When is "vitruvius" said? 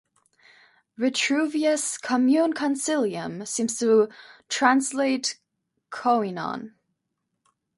0.97-1.99